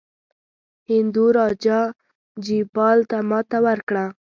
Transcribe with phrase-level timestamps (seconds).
[0.89, 1.79] هندو راجا
[2.45, 4.05] جیپال ته ماته ورکړه.